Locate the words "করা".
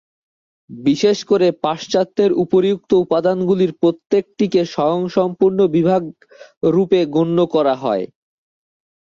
7.53-7.75